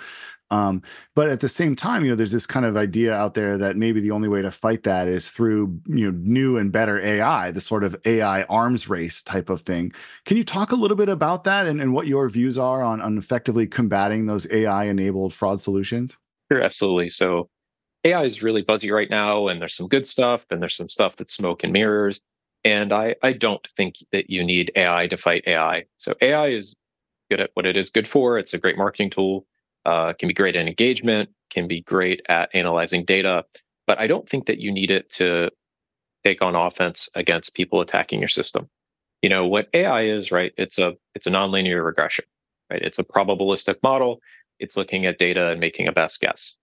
Um, 0.53 0.83
but 1.17 1.29
at 1.29 1.41
the 1.41 1.49
same 1.49 1.75
time, 1.75 2.05
you 2.05 2.11
know, 2.11 2.17
there's 2.17 2.31
this 2.31 2.47
kind 2.47 2.65
of 2.65 2.77
idea 2.77 3.13
out 3.13 3.35
there 3.35 3.59
that 3.59 3.77
maybe 3.77 4.01
the 4.01 4.13
only 4.13 4.29
way 4.29 4.41
to 4.41 4.53
fight 4.53 4.85
that 4.85 5.09
is 5.09 5.29
through, 5.31 5.81
you 5.87 6.11
know, 6.13 6.19
new 6.23 6.57
and 6.57 6.71
better 6.71 7.01
AI, 7.01 7.51
the 7.51 7.61
sort 7.61 7.83
of 7.83 7.97
AI 8.05 8.43
arms 8.45 8.89
race 8.89 9.21
type 9.21 9.51
of 9.51 9.63
thing. 9.63 9.93
Can 10.27 10.37
you 10.37 10.45
talk 10.45 10.71
a 10.71 10.77
little 10.77 10.97
bit 10.97 11.09
about 11.09 11.43
that 11.45 11.67
and, 11.67 11.81
and 11.81 11.93
what 11.93 12.07
your 12.07 12.29
views 12.29 12.57
are 12.57 12.83
on, 12.83 13.01
on 13.01 13.19
effectively 13.19 13.67
combating 13.67 14.27
those 14.27 14.47
AI 14.53 14.85
enabled 14.85 15.35
fraud 15.35 15.61
solutions? 15.61 16.17
Sure, 16.51 16.63
absolutely. 16.63 17.11
So 17.11 17.49
AI 18.05 18.25
is 18.25 18.43
really 18.43 18.63
buzzy 18.63 18.91
right 18.91 19.11
now, 19.11 19.49
and 19.49 19.61
there's 19.61 19.75
some 19.75 19.89
good 19.89 20.07
stuff, 20.07 20.45
and 20.51 20.61
there's 20.63 20.77
some 20.77 20.89
stuff 20.89 21.17
that's 21.17 21.35
smoke 21.35 21.65
and 21.65 21.73
mirrors. 21.73 22.21
And 22.65 22.93
I, 22.93 23.15
I 23.23 23.33
don't 23.33 23.67
think 23.77 23.97
that 24.13 24.31
you 24.31 24.45
need 24.45 24.73
AI 24.77 25.07
to 25.09 25.17
fight 25.17 25.45
AI. 25.47 25.85
So 25.99 26.15
AI 26.21 26.49
is 26.49 26.75
good 27.31 27.41
at 27.41 27.51
what 27.55 27.67
it 27.67 27.77
is 27.77 27.91
good 27.91 28.09
for. 28.09 28.39
It's 28.39 28.55
a 28.55 28.59
great 28.59 28.79
marketing 28.79 29.11
tool 29.11 29.47
uh, 29.85 30.13
can 30.15 30.29
be 30.29 30.35
great 30.35 30.57
at 30.57 30.67
engagement, 30.67 31.31
can 31.51 31.67
be 31.69 31.83
great 31.83 32.23
at 32.29 32.51
analyzing 32.55 33.05
data, 33.05 33.45
but 33.87 33.99
I 33.99 34.07
don't 34.07 34.29
think 34.29 34.47
that 34.47 34.59
you 34.59 34.73
need 34.73 34.91
it 34.91 35.11
to 35.13 35.51
take 36.25 36.43
on 36.43 36.55
offense 36.55 37.09
against 37.15 37.55
people 37.55 37.81
attacking 37.81 38.21
your 38.21 38.29
system. 38.29 38.69
You 39.23 39.31
know 39.31 39.47
what 39.47 39.69
AI 39.75 40.05
is, 40.05 40.33
right? 40.33 40.53
It's 40.57 40.79
a 40.79 40.97
it's 41.15 41.27
a 41.27 41.31
nonlinear 41.31 41.85
regression, 41.85 42.25
right? 42.71 42.83
It's 42.83 42.99
a 42.99 43.05
probabilistic 43.05 43.77
model. 43.83 44.21
It's 44.59 44.77
looking 44.77 45.07
at 45.07 45.19
data 45.19 45.49
and 45.49 45.61
making 45.61 45.89
a 45.89 45.93
best 45.93 46.21
guess. 46.21 46.55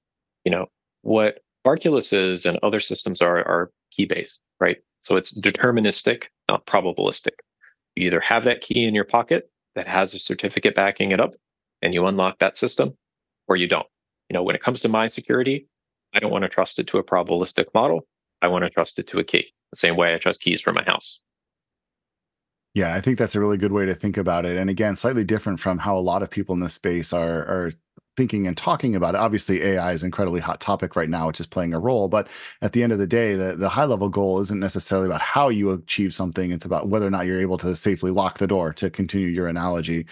You 0.45 0.51
know, 0.51 0.67
what 1.01 1.39
Arculus 1.65 2.13
is 2.13 2.45
and 2.45 2.57
other 2.63 2.79
systems 2.79 3.21
are 3.21 3.37
are 3.37 3.71
key 3.91 4.05
based, 4.05 4.41
right? 4.59 4.77
So 5.01 5.15
it's 5.15 5.37
deterministic, 5.39 6.23
not 6.49 6.65
probabilistic. 6.65 7.35
You 7.95 8.07
either 8.07 8.19
have 8.19 8.45
that 8.45 8.61
key 8.61 8.85
in 8.85 8.95
your 8.95 9.05
pocket 9.05 9.49
that 9.75 9.87
has 9.87 10.13
a 10.13 10.19
certificate 10.19 10.75
backing 10.75 11.11
it 11.11 11.19
up, 11.19 11.33
and 11.81 11.93
you 11.93 12.05
unlock 12.05 12.39
that 12.39 12.57
system, 12.57 12.95
or 13.47 13.55
you 13.55 13.67
don't. 13.67 13.87
You 14.29 14.33
know, 14.33 14.43
when 14.43 14.55
it 14.55 14.61
comes 14.61 14.81
to 14.81 14.89
my 14.89 15.07
security, 15.07 15.67
I 16.13 16.19
don't 16.19 16.31
want 16.31 16.43
to 16.43 16.49
trust 16.49 16.79
it 16.79 16.87
to 16.87 16.97
a 16.97 17.03
probabilistic 17.03 17.65
model. 17.73 18.07
I 18.41 18.47
want 18.47 18.63
to 18.63 18.69
trust 18.69 18.99
it 18.99 19.07
to 19.07 19.19
a 19.19 19.23
key, 19.23 19.53
the 19.71 19.77
same 19.77 19.95
way 19.95 20.13
I 20.13 20.17
trust 20.17 20.41
keys 20.41 20.61
for 20.61 20.73
my 20.73 20.83
house. 20.83 21.21
Yeah, 22.73 22.93
I 22.93 23.01
think 23.01 23.17
that's 23.17 23.35
a 23.35 23.39
really 23.39 23.57
good 23.57 23.71
way 23.71 23.85
to 23.87 23.95
think 23.95 24.17
about 24.17 24.45
it. 24.45 24.57
And 24.57 24.69
again, 24.69 24.95
slightly 24.95 25.23
different 25.23 25.59
from 25.59 25.79
how 25.79 25.97
a 25.97 25.99
lot 25.99 26.21
of 26.21 26.29
people 26.29 26.53
in 26.53 26.61
this 26.61 26.75
space 26.75 27.11
are 27.11 27.39
are 27.45 27.71
thinking 28.17 28.47
and 28.47 28.57
talking 28.57 28.95
about 28.95 29.15
it. 29.15 29.19
Obviously, 29.19 29.63
AI 29.63 29.93
is 29.93 30.01
an 30.01 30.07
incredibly 30.07 30.41
hot 30.41 30.59
topic 30.59 30.95
right 30.95 31.09
now, 31.09 31.27
which 31.27 31.39
is 31.39 31.47
playing 31.47 31.73
a 31.73 31.79
role. 31.79 32.09
But 32.09 32.27
at 32.61 32.73
the 32.73 32.83
end 32.83 32.91
of 32.91 32.99
the 32.99 33.07
day, 33.07 33.35
the, 33.35 33.55
the 33.55 33.69
high 33.69 33.85
level 33.85 34.09
goal 34.09 34.41
isn't 34.41 34.59
necessarily 34.59 35.07
about 35.07 35.21
how 35.21 35.49
you 35.49 35.71
achieve 35.71 36.13
something. 36.13 36.51
It's 36.51 36.65
about 36.65 36.89
whether 36.89 37.07
or 37.07 37.11
not 37.11 37.27
you're 37.27 37.39
able 37.39 37.57
to 37.59 37.75
safely 37.75 38.11
lock 38.11 38.39
the 38.39 38.47
door, 38.47 38.73
to 38.73 38.89
continue 38.89 39.27
your 39.27 39.47
analogy. 39.47 40.07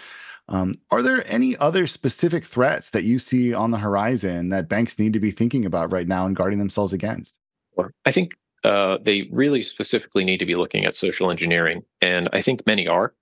Um, 0.48 0.74
are 0.90 1.02
there 1.02 1.28
any 1.30 1.56
other 1.56 1.86
specific 1.86 2.44
threats 2.44 2.90
that 2.90 3.04
you 3.04 3.18
see 3.18 3.52
on 3.52 3.72
the 3.72 3.78
horizon 3.78 4.50
that 4.50 4.68
banks 4.68 4.98
need 4.98 5.12
to 5.12 5.20
be 5.20 5.32
thinking 5.32 5.66
about 5.66 5.92
right 5.92 6.06
now 6.06 6.24
and 6.24 6.36
guarding 6.36 6.60
themselves 6.60 6.92
against? 6.92 7.36
I 8.04 8.12
think 8.12 8.36
uh, 8.64 8.98
they 9.02 9.28
really 9.32 9.62
specifically 9.62 10.24
need 10.24 10.38
to 10.38 10.46
be 10.46 10.54
looking 10.54 10.84
at 10.84 10.94
social 10.94 11.30
engineering. 11.30 11.82
And 12.00 12.28
I 12.32 12.42
think 12.42 12.66
many 12.66 12.86
are, 12.86 13.12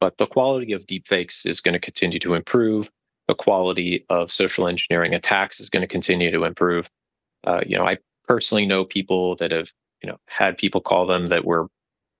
but 0.00 0.18
the 0.18 0.26
quality 0.26 0.72
of 0.72 0.86
deepfakes 0.86 1.46
is 1.46 1.60
going 1.60 1.72
to 1.74 1.80
continue 1.80 2.18
to 2.20 2.34
improve. 2.34 2.90
The 3.28 3.34
quality 3.34 4.04
of 4.10 4.30
social 4.30 4.68
engineering 4.68 5.14
attacks 5.14 5.60
is 5.60 5.70
going 5.70 5.82
to 5.82 5.88
continue 5.88 6.30
to 6.30 6.44
improve. 6.44 6.88
Uh, 7.46 7.60
you 7.66 7.76
know, 7.76 7.86
I 7.86 7.98
personally 8.26 8.66
know 8.66 8.84
people 8.84 9.36
that 9.36 9.50
have, 9.50 9.68
you 10.02 10.10
know, 10.10 10.18
had 10.26 10.58
people 10.58 10.80
call 10.80 11.06
them 11.06 11.26
that 11.26 11.44
were 11.44 11.68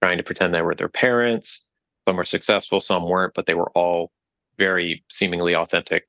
trying 0.02 0.18
to 0.18 0.22
pretend 0.22 0.54
they 0.54 0.62
were 0.62 0.74
their 0.74 0.88
parents. 0.88 1.62
Some 2.06 2.16
were 2.16 2.24
successful, 2.24 2.80
some 2.80 3.08
weren't, 3.08 3.34
but 3.34 3.46
they 3.46 3.54
were 3.54 3.70
all 3.70 4.10
very 4.58 5.04
seemingly 5.08 5.54
authentic. 5.54 6.06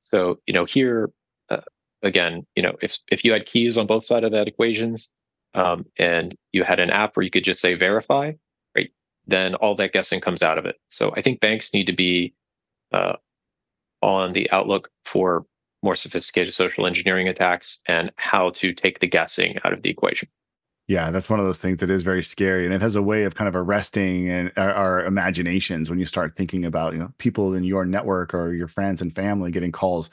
So, 0.00 0.40
you 0.46 0.54
know, 0.54 0.64
here 0.64 1.10
uh, 1.50 1.60
again, 2.02 2.46
you 2.56 2.62
know, 2.62 2.76
if 2.82 2.98
if 3.10 3.24
you 3.24 3.32
had 3.32 3.46
keys 3.46 3.78
on 3.78 3.86
both 3.86 4.04
sides 4.04 4.26
of 4.26 4.32
that 4.32 4.48
equations, 4.48 5.10
um, 5.54 5.86
and 5.98 6.36
you 6.52 6.64
had 6.64 6.80
an 6.80 6.90
app 6.90 7.16
where 7.16 7.24
you 7.24 7.30
could 7.30 7.44
just 7.44 7.60
say 7.60 7.74
verify, 7.74 8.32
right? 8.76 8.90
Then 9.26 9.54
all 9.56 9.74
that 9.76 9.92
guessing 9.92 10.20
comes 10.20 10.42
out 10.42 10.58
of 10.58 10.66
it. 10.66 10.76
So 10.88 11.12
I 11.16 11.22
think 11.22 11.40
banks 11.40 11.74
need 11.74 11.86
to 11.86 11.92
be 11.92 12.34
uh, 12.92 13.14
on 14.02 14.32
the 14.32 14.50
outlook 14.50 14.90
for 15.04 15.44
more 15.82 15.94
sophisticated 15.94 16.52
social 16.52 16.86
engineering 16.86 17.28
attacks 17.28 17.78
and 17.86 18.10
how 18.16 18.50
to 18.50 18.72
take 18.72 19.00
the 19.00 19.06
guessing 19.06 19.56
out 19.64 19.72
of 19.72 19.82
the 19.82 19.90
equation. 19.90 20.28
Yeah, 20.88 21.12
that's 21.12 21.30
one 21.30 21.38
of 21.38 21.46
those 21.46 21.60
things 21.60 21.78
that 21.80 21.90
is 21.90 22.02
very 22.02 22.22
scary, 22.22 22.64
and 22.64 22.74
it 22.74 22.80
has 22.80 22.96
a 22.96 23.02
way 23.02 23.22
of 23.22 23.36
kind 23.36 23.46
of 23.46 23.54
arresting 23.54 24.28
and 24.28 24.50
our, 24.56 24.72
our, 24.72 25.04
imaginations 25.04 25.88
when 25.88 26.00
you 26.00 26.04
start 26.04 26.36
thinking 26.36 26.64
about 26.64 26.94
you 26.94 26.98
know 26.98 27.12
people 27.18 27.54
in 27.54 27.62
your 27.62 27.84
network 27.84 28.34
or 28.34 28.52
your 28.52 28.66
friends 28.66 29.00
and 29.00 29.14
family 29.14 29.52
getting 29.52 29.70
calls 29.70 30.10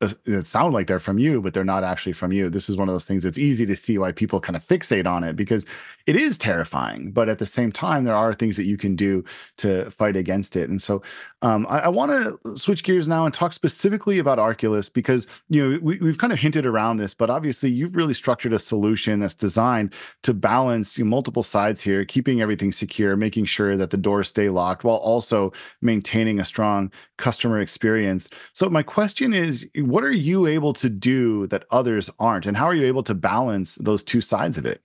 uh, 0.00 0.10
that 0.24 0.46
sound 0.46 0.74
like 0.74 0.88
they're 0.88 0.98
from 0.98 1.18
you, 1.18 1.40
but 1.40 1.54
they're 1.54 1.64
not 1.64 1.84
actually 1.84 2.12
from 2.12 2.32
you. 2.32 2.50
This 2.50 2.68
is 2.68 2.76
one 2.76 2.88
of 2.88 2.94
those 2.94 3.04
things 3.04 3.22
that's 3.22 3.38
easy 3.38 3.64
to 3.66 3.76
see 3.76 3.98
why 3.98 4.10
people 4.10 4.40
kind 4.40 4.56
of 4.56 4.66
fixate 4.66 5.06
on 5.06 5.22
it 5.22 5.36
because 5.36 5.64
it 6.06 6.16
is 6.16 6.38
terrifying. 6.38 7.10
But 7.10 7.28
at 7.28 7.38
the 7.38 7.46
same 7.46 7.72
time, 7.72 8.04
there 8.04 8.14
are 8.14 8.32
things 8.32 8.56
that 8.56 8.66
you 8.66 8.76
can 8.76 8.94
do 8.94 9.24
to 9.58 9.90
fight 9.90 10.16
against 10.16 10.56
it. 10.56 10.70
And 10.70 10.80
so 10.80 11.02
um, 11.42 11.66
I, 11.68 11.80
I 11.80 11.88
want 11.88 12.12
to 12.12 12.56
switch 12.56 12.84
gears 12.84 13.08
now 13.08 13.24
and 13.24 13.34
talk 13.34 13.52
specifically 13.52 14.18
about 14.18 14.38
Arculus 14.38 14.92
because 14.92 15.26
you 15.48 15.62
know 15.62 15.78
we, 15.82 15.98
we've 15.98 16.18
kind 16.18 16.32
of 16.32 16.38
hinted 16.38 16.64
around 16.64 16.96
this, 16.96 17.12
but 17.12 17.28
obviously 17.28 17.70
you've 17.70 17.96
really 17.96 18.14
structured 18.14 18.52
a 18.52 18.58
solution 18.58 19.20
that's 19.20 19.34
designed 19.34 19.94
to 20.22 20.32
balance 20.32 20.96
you 20.96 21.04
know, 21.04 21.10
multiple 21.10 21.42
sides 21.42 21.82
here, 21.82 22.04
keeping 22.04 22.40
everything 22.40 22.72
secure, 22.72 23.16
making 23.16 23.44
sure 23.44 23.76
that 23.76 23.90
the 23.90 23.96
doors 23.96 24.28
stay 24.28 24.48
locked 24.48 24.84
while 24.84 24.96
also 24.96 25.52
maintaining 25.82 26.38
a 26.38 26.44
strong 26.44 26.90
customer 27.18 27.60
experience. 27.60 28.28
So 28.52 28.70
my 28.70 28.82
question 28.82 29.34
is 29.34 29.68
what 29.76 30.04
are 30.04 30.12
you 30.12 30.46
able 30.46 30.72
to 30.74 30.88
do 30.88 31.48
that 31.48 31.64
others 31.70 32.10
aren't? 32.20 32.46
And 32.46 32.56
how 32.56 32.66
are 32.66 32.74
you 32.74 32.86
able 32.86 33.02
to 33.04 33.14
balance 33.14 33.74
those 33.76 34.04
two 34.04 34.20
sides 34.20 34.56
of 34.56 34.66
it? 34.66 34.82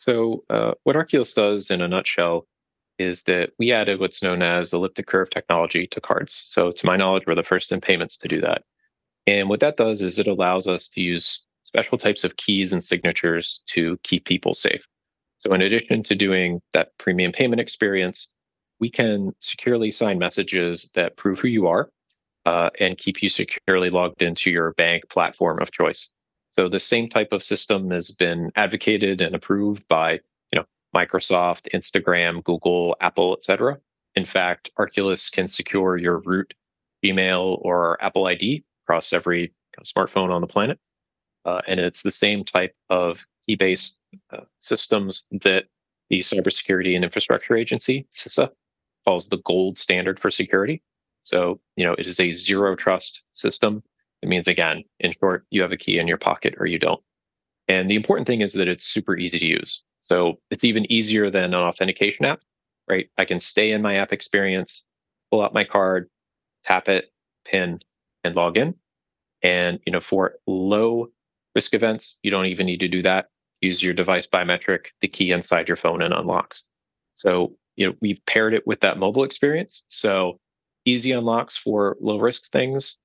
So, 0.00 0.44
uh, 0.48 0.72
what 0.84 0.96
Arculus 0.96 1.34
does 1.34 1.70
in 1.70 1.82
a 1.82 1.88
nutshell 1.88 2.46
is 2.98 3.24
that 3.24 3.50
we 3.58 3.70
added 3.70 4.00
what's 4.00 4.22
known 4.22 4.40
as 4.40 4.72
elliptic 4.72 5.06
curve 5.06 5.28
technology 5.28 5.86
to 5.88 6.00
cards. 6.00 6.46
So, 6.48 6.70
to 6.70 6.86
my 6.86 6.96
knowledge, 6.96 7.24
we're 7.26 7.34
the 7.34 7.42
first 7.42 7.70
in 7.70 7.82
payments 7.82 8.16
to 8.18 8.28
do 8.28 8.40
that. 8.40 8.62
And 9.26 9.50
what 9.50 9.60
that 9.60 9.76
does 9.76 10.00
is 10.00 10.18
it 10.18 10.26
allows 10.26 10.66
us 10.66 10.88
to 10.90 11.02
use 11.02 11.42
special 11.64 11.98
types 11.98 12.24
of 12.24 12.38
keys 12.38 12.72
and 12.72 12.82
signatures 12.82 13.60
to 13.66 13.98
keep 14.02 14.24
people 14.24 14.54
safe. 14.54 14.86
So, 15.36 15.52
in 15.52 15.60
addition 15.60 16.02
to 16.04 16.14
doing 16.14 16.62
that 16.72 16.96
premium 16.96 17.30
payment 17.30 17.60
experience, 17.60 18.28
we 18.78 18.88
can 18.88 19.34
securely 19.38 19.90
sign 19.90 20.18
messages 20.18 20.88
that 20.94 21.18
prove 21.18 21.40
who 21.40 21.48
you 21.48 21.66
are 21.66 21.90
uh, 22.46 22.70
and 22.80 22.96
keep 22.96 23.22
you 23.22 23.28
securely 23.28 23.90
logged 23.90 24.22
into 24.22 24.50
your 24.50 24.72
bank 24.78 25.10
platform 25.10 25.60
of 25.60 25.72
choice. 25.72 26.08
So 26.50 26.68
the 26.68 26.80
same 26.80 27.08
type 27.08 27.32
of 27.32 27.42
system 27.42 27.90
has 27.90 28.10
been 28.10 28.50
advocated 28.56 29.20
and 29.20 29.34
approved 29.34 29.86
by 29.88 30.20
you 30.52 30.56
know 30.56 30.64
Microsoft, 30.94 31.68
Instagram, 31.74 32.42
Google, 32.44 32.96
Apple, 33.00 33.36
etc. 33.36 33.78
In 34.16 34.24
fact, 34.24 34.70
Arculus 34.78 35.30
can 35.30 35.46
secure 35.46 35.96
your 35.96 36.18
root 36.18 36.54
Gmail 37.04 37.58
or 37.62 38.02
Apple 38.02 38.26
ID 38.26 38.64
across 38.84 39.12
every 39.12 39.52
smartphone 39.84 40.30
on 40.30 40.40
the 40.40 40.46
planet. 40.46 40.78
Uh, 41.44 41.60
and 41.66 41.80
it's 41.80 42.02
the 42.02 42.12
same 42.12 42.44
type 42.44 42.74
of 42.90 43.18
key-based 43.46 43.96
uh, 44.32 44.40
systems 44.58 45.24
that 45.30 45.64
the 46.10 46.20
Cybersecurity 46.20 46.94
and 46.94 47.04
Infrastructure 47.04 47.56
Agency, 47.56 48.06
CISA, 48.12 48.50
calls 49.04 49.28
the 49.28 49.38
gold 49.38 49.78
standard 49.78 50.20
for 50.20 50.30
security. 50.30 50.82
So, 51.22 51.60
you 51.76 51.86
know, 51.86 51.94
it 51.94 52.06
is 52.06 52.20
a 52.20 52.32
zero 52.32 52.74
trust 52.76 53.22
system. 53.32 53.82
It 54.22 54.28
means, 54.28 54.48
again, 54.48 54.84
in 54.98 55.12
short, 55.12 55.46
you 55.50 55.62
have 55.62 55.72
a 55.72 55.76
key 55.76 55.98
in 55.98 56.06
your 56.06 56.18
pocket 56.18 56.54
or 56.58 56.66
you 56.66 56.78
don't. 56.78 57.02
And 57.68 57.90
the 57.90 57.96
important 57.96 58.26
thing 58.26 58.40
is 58.40 58.52
that 58.54 58.68
it's 58.68 58.84
super 58.84 59.16
easy 59.16 59.38
to 59.38 59.46
use. 59.46 59.82
So 60.00 60.38
it's 60.50 60.64
even 60.64 60.90
easier 60.90 61.30
than 61.30 61.44
an 61.44 61.54
authentication 61.54 62.24
app, 62.24 62.40
right? 62.88 63.08
I 63.18 63.24
can 63.24 63.40
stay 63.40 63.72
in 63.72 63.82
my 63.82 63.96
app 63.96 64.12
experience, 64.12 64.84
pull 65.30 65.42
out 65.42 65.54
my 65.54 65.64
card, 65.64 66.08
tap 66.64 66.88
it, 66.88 67.12
pin, 67.44 67.80
and 68.24 68.34
log 68.34 68.56
in. 68.56 68.74
And 69.42 69.80
you 69.86 69.92
know, 69.92 70.00
for 70.00 70.34
low 70.46 71.08
risk 71.54 71.74
events, 71.74 72.18
you 72.22 72.30
don't 72.30 72.46
even 72.46 72.66
need 72.66 72.80
to 72.80 72.88
do 72.88 73.02
that. 73.02 73.26
Use 73.60 73.82
your 73.82 73.94
device 73.94 74.26
biometric, 74.26 74.86
the 75.00 75.08
key 75.08 75.32
inside 75.32 75.68
your 75.68 75.76
phone 75.76 76.02
and 76.02 76.14
unlocks. 76.14 76.64
So 77.14 77.56
you 77.76 77.86
know, 77.86 77.94
we've 78.00 78.24
paired 78.26 78.54
it 78.54 78.66
with 78.66 78.80
that 78.80 78.98
mobile 78.98 79.24
experience. 79.24 79.84
So 79.88 80.38
easy 80.84 81.12
unlocks 81.12 81.56
for 81.56 81.96
low 82.00 82.18
risk 82.18 82.50
things, 82.50 82.96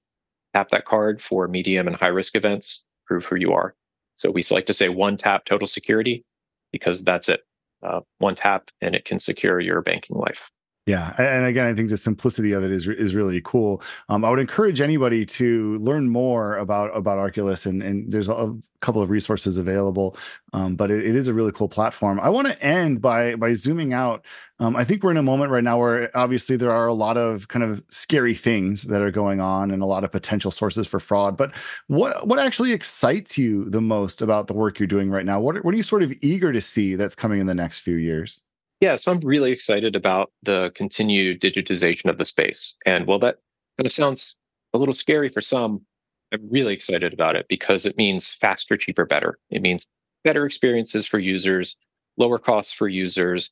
tap 0.55 0.69
that 0.69 0.85
card 0.85 1.21
for 1.21 1.49
medium 1.49 1.85
and 1.85 1.97
high 1.97 2.07
risk 2.07 2.33
events, 2.35 2.83
prove 3.05 3.25
who 3.25 3.35
you 3.35 3.51
are. 3.51 3.75
So 4.15 4.31
we 4.31 4.41
like 4.49 4.65
to 4.67 4.73
say 4.73 4.87
one 4.87 5.17
tap 5.17 5.43
total 5.43 5.67
security 5.67 6.23
because 6.71 7.03
that's 7.03 7.27
it. 7.27 7.41
Uh, 7.83 7.99
one 8.19 8.35
tap 8.35 8.69
and 8.81 8.95
it 8.95 9.03
can 9.03 9.19
secure 9.19 9.59
your 9.59 9.81
banking 9.81 10.15
life. 10.17 10.49
Yeah, 10.85 11.15
and 11.17 11.45
again, 11.47 11.65
I 11.65 11.73
think 11.73 11.89
the 11.89 11.97
simplicity 11.97 12.51
of 12.51 12.63
it 12.63 12.69
is 12.71 12.87
is 12.87 13.15
really 13.15 13.41
cool. 13.43 13.81
Um, 14.07 14.23
I 14.23 14.29
would 14.29 14.37
encourage 14.37 14.81
anybody 14.81 15.25
to 15.25 15.79
learn 15.79 16.09
more 16.09 16.57
about 16.57 16.95
about 16.95 17.17
Arculus, 17.17 17.65
and 17.65 17.81
and 17.81 18.11
there's 18.11 18.29
a 18.29 18.55
couple 18.81 19.01
of 19.01 19.09
resources 19.09 19.57
available. 19.57 20.15
Um, 20.53 20.75
but 20.75 20.91
it, 20.91 21.03
it 21.03 21.15
is 21.15 21.27
a 21.27 21.33
really 21.33 21.51
cool 21.53 21.67
platform. 21.67 22.19
I 22.19 22.29
want 22.29 22.47
to 22.49 22.61
end 22.63 23.01
by 23.01 23.35
by 23.35 23.55
zooming 23.55 23.93
out. 23.93 24.23
Um, 24.59 24.75
I 24.75 24.83
think 24.83 25.01
we're 25.03 25.09
in 25.09 25.17
a 25.17 25.23
moment 25.23 25.49
right 25.49 25.63
now 25.63 25.79
where 25.79 26.15
obviously 26.15 26.55
there 26.55 26.71
are 26.71 26.85
a 26.85 26.93
lot 26.93 27.17
of 27.17 27.47
kind 27.47 27.63
of 27.65 27.83
scary 27.89 28.35
things 28.35 28.83
that 28.83 29.01
are 29.01 29.09
going 29.11 29.39
on, 29.41 29.71
and 29.71 29.81
a 29.81 29.87
lot 29.87 30.03
of 30.03 30.11
potential 30.11 30.51
sources 30.51 30.85
for 30.85 30.99
fraud. 30.99 31.35
But 31.35 31.51
what 31.87 32.27
what 32.27 32.37
actually 32.37 32.73
excites 32.73 33.39
you 33.39 33.67
the 33.71 33.81
most 33.81 34.21
about 34.21 34.45
the 34.45 34.53
work 34.53 34.77
you're 34.79 34.85
doing 34.85 35.09
right 35.09 35.25
now? 35.25 35.39
What 35.39 35.65
what 35.65 35.73
are 35.73 35.77
you 35.77 35.83
sort 35.83 36.03
of 36.03 36.13
eager 36.21 36.53
to 36.53 36.61
see 36.61 36.93
that's 36.95 37.15
coming 37.15 37.39
in 37.41 37.47
the 37.47 37.55
next 37.55 37.79
few 37.79 37.95
years? 37.95 38.43
Yeah, 38.85 38.97
so 38.97 39.11
I'm 39.11 39.19
really 39.21 39.51
excited 39.51 39.95
about 39.95 40.31
the 40.43 40.71
continued 40.75 41.41
digitization 41.41 42.07
of 42.07 42.19
the 42.19 42.23
space. 42.23 42.75
And 42.85 43.07
while 43.07 43.17
that 43.17 43.37
kind 43.79 43.87
of 43.87 43.91
sounds 43.91 44.35
a 44.75 44.77
little 44.77 44.93
scary 44.93 45.27
for 45.27 45.41
some, 45.41 45.83
I'm 46.31 46.47
really 46.51 46.75
excited 46.75 47.11
about 47.11 47.35
it 47.35 47.47
because 47.49 47.87
it 47.87 47.97
means 47.97 48.35
faster, 48.35 48.77
cheaper, 48.77 49.03
better. 49.03 49.39
It 49.49 49.63
means 49.63 49.87
better 50.23 50.45
experiences 50.45 51.07
for 51.07 51.17
users, 51.17 51.75
lower 52.17 52.37
costs 52.37 52.73
for 52.73 52.87
users, 52.87 53.49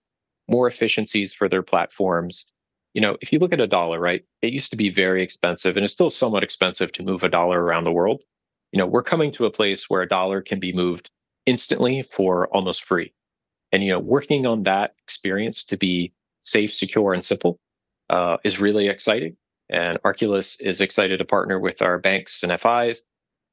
more 0.48 0.68
efficiencies 0.68 1.34
for 1.34 1.50
their 1.50 1.64
platforms. 1.64 2.46
You 2.94 3.02
know, 3.02 3.18
if 3.20 3.34
you 3.34 3.40
look 3.40 3.54
at 3.54 3.60
a 3.60 3.66
dollar, 3.66 4.00
right, 4.00 4.24
it 4.44 4.54
used 4.54 4.70
to 4.70 4.78
be 4.78 4.92
very 4.92 5.24
expensive 5.24 5.78
and 5.78 5.84
it's 5.84 5.94
still 5.94 6.12
somewhat 6.12 6.44
expensive 6.44 6.92
to 6.92 7.02
move 7.02 7.24
a 7.24 7.28
dollar 7.28 7.60
around 7.60 7.86
the 7.86 7.92
world. 7.92 8.22
You 8.72 8.78
know, 8.78 8.86
we're 8.86 9.02
coming 9.02 9.32
to 9.32 9.48
a 9.48 9.52
place 9.52 9.90
where 9.90 10.04
a 10.04 10.08
dollar 10.08 10.44
can 10.44 10.60
be 10.60 10.74
moved 10.74 11.10
instantly 11.48 12.04
for 12.04 12.50
almost 12.50 12.86
free. 12.86 13.14
And 13.74 13.84
you 13.84 13.92
know, 13.92 14.00
working 14.00 14.46
on 14.46 14.64
that 14.64 14.94
experience 15.04 15.66
to 15.66 15.78
be 15.78 16.14
safe, 16.44 16.74
secure, 16.74 17.14
and 17.14 17.24
simple 17.24 17.60
uh, 18.10 18.38
is 18.46 18.62
really 18.62 18.88
exciting. 18.88 19.36
And 19.70 20.02
Arculus 20.04 20.56
is 20.62 20.80
excited 20.80 21.18
to 21.18 21.26
partner 21.26 21.60
with 21.60 21.82
our 21.82 21.98
banks 21.98 22.44
and 22.44 22.52
FIs 22.62 23.04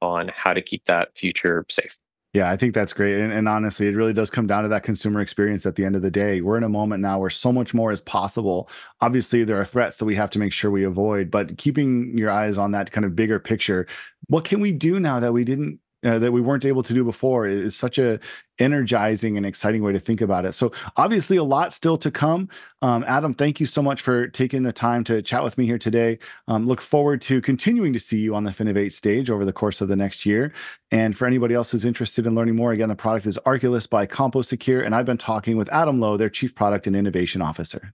on 0.01 0.29
how 0.33 0.53
to 0.53 0.61
keep 0.61 0.85
that 0.85 1.17
future 1.17 1.65
safe. 1.69 1.97
Yeah, 2.33 2.49
I 2.49 2.55
think 2.55 2.73
that's 2.73 2.93
great. 2.93 3.19
And, 3.19 3.33
and, 3.33 3.49
honestly, 3.49 3.87
it 3.87 3.95
really 3.95 4.13
does 4.13 4.29
come 4.29 4.47
down 4.47 4.63
to 4.63 4.69
that 4.69 4.83
consumer 4.83 5.19
experience 5.19 5.65
at 5.65 5.75
the 5.75 5.83
end 5.83 5.97
of 5.97 6.01
the 6.01 6.11
day. 6.11 6.39
We're 6.39 6.55
in 6.55 6.63
a 6.63 6.69
moment 6.69 7.01
now 7.01 7.19
where 7.19 7.29
so 7.29 7.51
much 7.51 7.73
more 7.73 7.91
is 7.91 7.99
possible. 7.99 8.69
Obviously, 9.01 9.43
there 9.43 9.59
are 9.59 9.65
threats 9.65 9.97
that 9.97 10.05
we 10.05 10.15
have 10.15 10.29
to 10.29 10.39
make 10.39 10.53
sure 10.53 10.71
we 10.71 10.85
avoid, 10.85 11.29
but 11.29 11.57
keeping 11.57 12.17
your 12.17 12.31
eyes 12.31 12.57
on 12.57 12.71
that 12.71 12.93
kind 12.93 13.03
of 13.03 13.17
bigger 13.17 13.37
picture. 13.37 13.85
What 14.27 14.45
can 14.45 14.61
we 14.61 14.71
do 14.71 14.97
now 14.97 15.19
that 15.19 15.33
we 15.33 15.43
didn't 15.43 15.79
uh, 16.03 16.19
that 16.19 16.31
we 16.31 16.41
weren't 16.41 16.65
able 16.65 16.83
to 16.83 16.93
do 16.93 17.03
before 17.03 17.47
is 17.47 17.75
such 17.75 17.97
a 17.97 18.19
energizing 18.59 19.37
and 19.37 19.45
exciting 19.45 19.83
way 19.83 19.91
to 19.91 19.99
think 19.99 20.21
about 20.21 20.45
it. 20.45 20.53
So 20.53 20.71
obviously 20.97 21.37
a 21.37 21.43
lot 21.43 21.73
still 21.73 21.97
to 21.97 22.11
come. 22.11 22.47
Um, 22.81 23.03
Adam, 23.07 23.33
thank 23.33 23.59
you 23.59 23.65
so 23.65 23.81
much 23.81 24.01
for 24.01 24.27
taking 24.27 24.63
the 24.63 24.73
time 24.73 25.03
to 25.05 25.21
chat 25.21 25.43
with 25.43 25.57
me 25.57 25.65
here 25.65 25.79
today. 25.79 26.19
Um, 26.47 26.67
look 26.67 26.81
forward 26.81 27.21
to 27.23 27.41
continuing 27.41 27.93
to 27.93 27.99
see 27.99 28.19
you 28.19 28.35
on 28.35 28.43
the 28.43 28.51
Finovate 28.51 28.93
stage 28.93 29.29
over 29.29 29.45
the 29.45 29.53
course 29.53 29.81
of 29.81 29.87
the 29.87 29.95
next 29.95 30.25
year. 30.25 30.53
And 30.91 31.17
for 31.17 31.25
anybody 31.25 31.55
else 31.55 31.71
who's 31.71 31.85
interested 31.85 32.27
in 32.27 32.35
learning 32.35 32.55
more, 32.55 32.71
again, 32.71 32.89
the 32.89 32.95
product 32.95 33.25
is 33.25 33.39
Arculus 33.45 33.89
by 33.89 34.05
CompoSecure, 34.05 34.85
and 34.85 34.93
I've 34.93 35.05
been 35.05 35.17
talking 35.17 35.57
with 35.57 35.69
Adam 35.69 35.99
Lowe, 35.99 36.17
their 36.17 36.29
Chief 36.29 36.53
Product 36.53 36.85
and 36.85 36.95
Innovation 36.95 37.41
Officer. 37.41 37.93